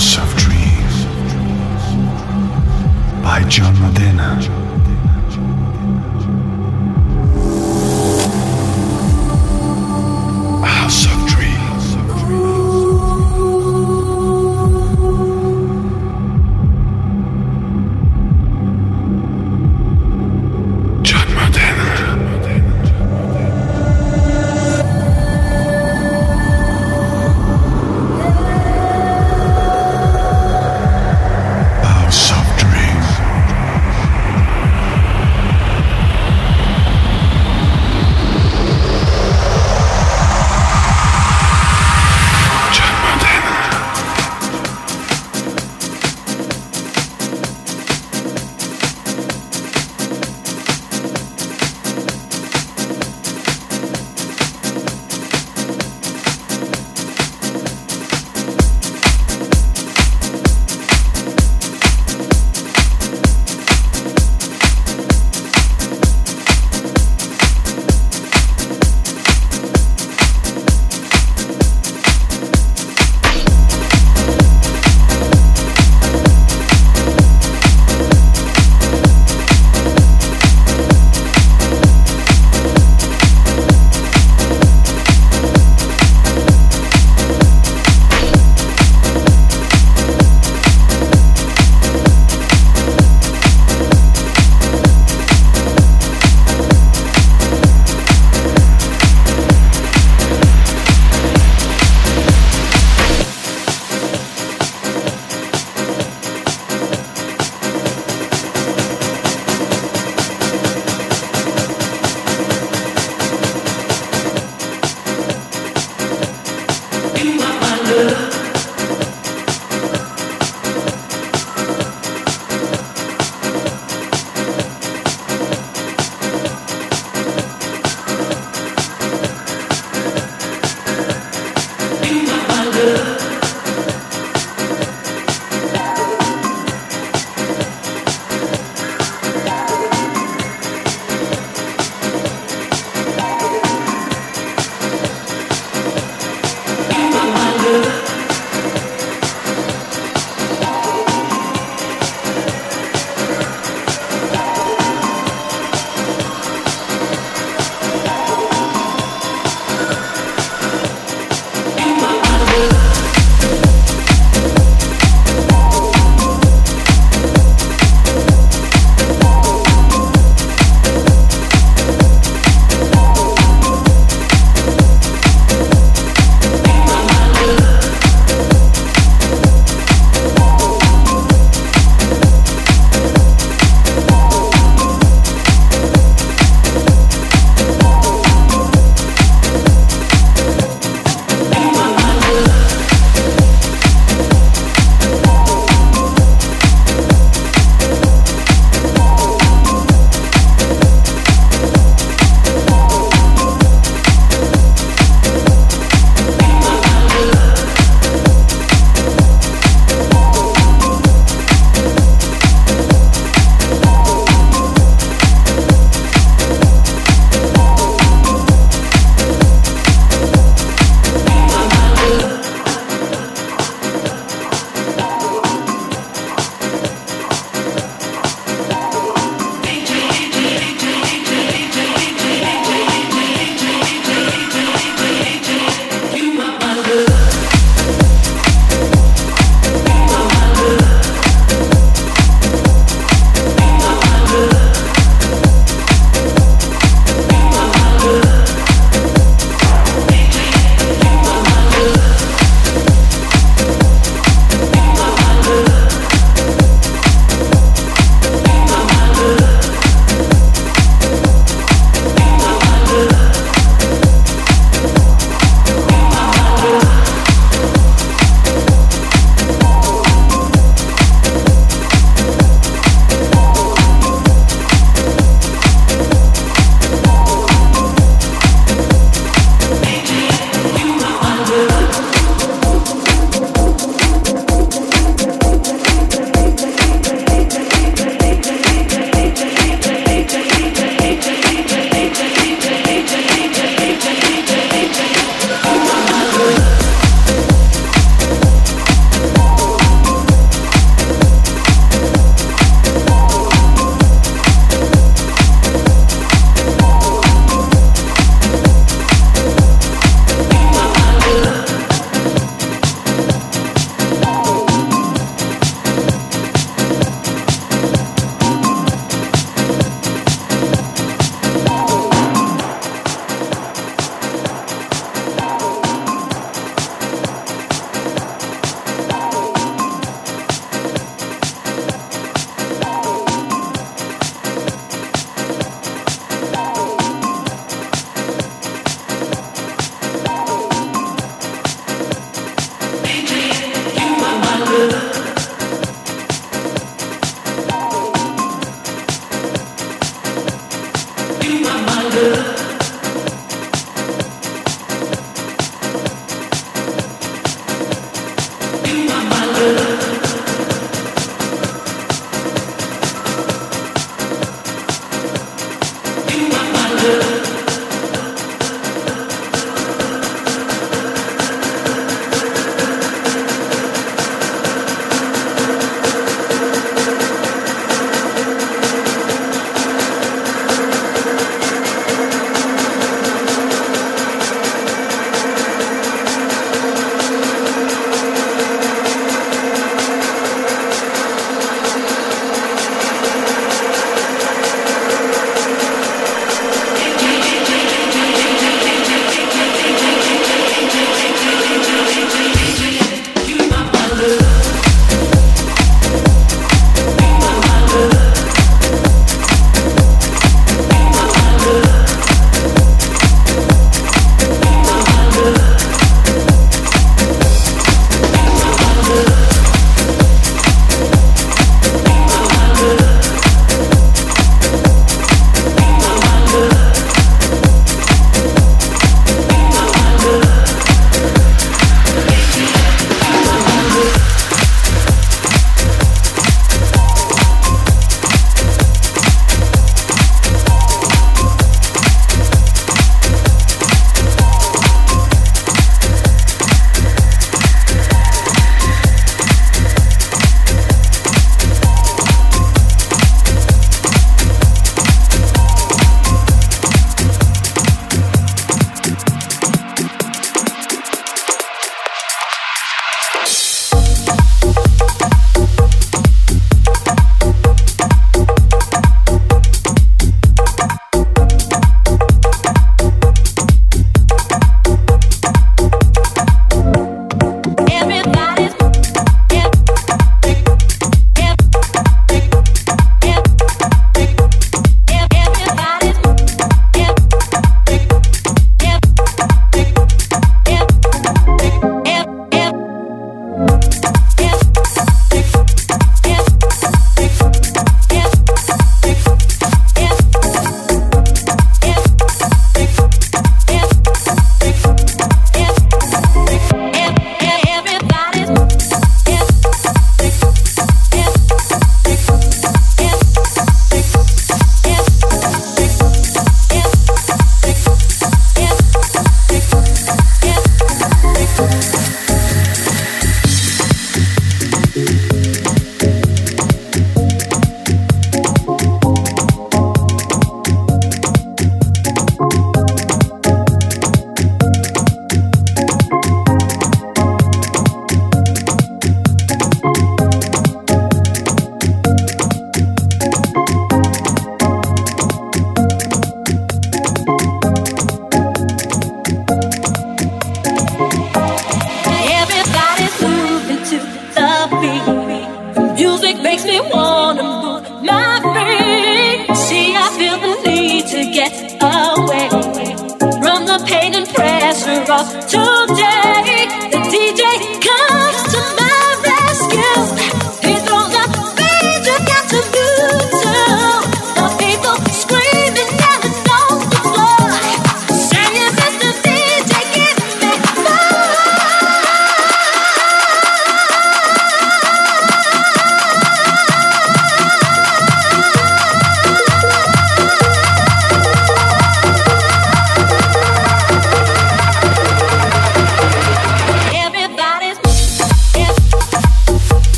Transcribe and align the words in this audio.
House 0.00 0.16
of 0.16 0.34
Dreams 0.38 1.04
by 3.22 3.44
John 3.50 3.78
Modena. 3.78 4.59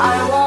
I 0.00 0.28
want 0.30 0.37